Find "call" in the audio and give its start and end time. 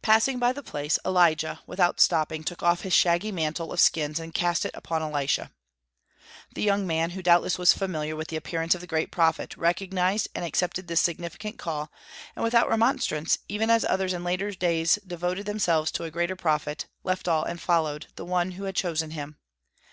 11.58-11.90